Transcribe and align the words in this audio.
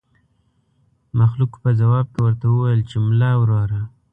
مخلوق 1.19 1.53
په 1.63 1.69
ځواب 1.79 2.05
کې 2.13 2.19
ورته 2.23 2.45
وويل 2.49 2.81
چې 2.89 2.97
ملا 3.05 3.31
وروره. 3.37 3.81